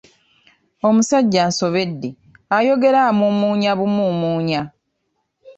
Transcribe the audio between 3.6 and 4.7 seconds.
bumuumuunya.